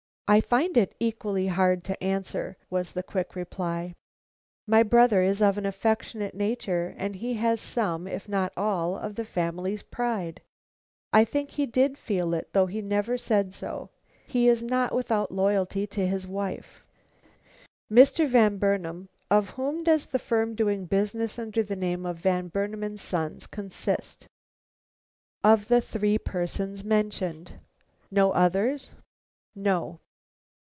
"I 0.33 0.39
find 0.39 0.77
it 0.77 0.95
equally 0.97 1.47
hard 1.47 1.83
to 1.83 2.01
answer," 2.01 2.55
was 2.69 2.93
the 2.93 3.03
quick 3.03 3.35
reply. 3.35 3.95
"My 4.65 4.81
brother 4.81 5.21
is 5.21 5.41
of 5.41 5.57
an 5.57 5.65
affectionate 5.65 6.33
nature, 6.33 6.95
and 6.97 7.17
he 7.17 7.33
has 7.33 7.59
some, 7.59 8.07
if 8.07 8.29
not 8.29 8.53
all, 8.55 8.95
of 8.95 9.15
the 9.15 9.25
family's 9.25 9.83
pride. 9.83 10.39
I 11.11 11.25
think 11.25 11.51
he 11.51 11.65
did 11.65 11.97
feel 11.97 12.33
it, 12.33 12.53
though 12.53 12.67
he 12.67 12.81
never 12.81 13.17
said 13.17 13.53
so. 13.53 13.89
He 14.25 14.47
is 14.47 14.63
not 14.63 14.95
without 14.95 15.33
loyalty 15.33 15.85
to 15.87 16.07
his 16.07 16.25
wife." 16.25 16.85
"Mr. 17.91 18.25
Van 18.25 18.55
Burnam, 18.57 19.09
of 19.29 19.49
whom 19.57 19.83
does 19.83 20.05
the 20.05 20.17
firm 20.17 20.55
doing 20.55 20.85
business 20.85 21.37
under 21.37 21.61
the 21.61 21.75
name 21.75 22.05
of 22.05 22.19
Van 22.19 22.47
Burnam 22.47 22.95
& 22.97 22.97
Sons 22.97 23.45
consist?" 23.47 24.27
"Of 25.43 25.67
the 25.67 25.81
three 25.81 26.17
persons 26.17 26.85
mentioned." 26.85 27.59
"No 28.09 28.31
others?" 28.31 28.91
"No." 29.55 29.99